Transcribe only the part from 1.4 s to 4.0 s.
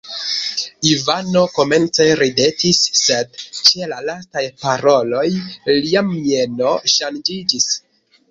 komence ridetis, sed ĉe la